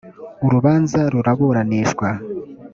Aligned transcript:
urubanza 0.45 0.99
ruburanishwa 1.13 2.07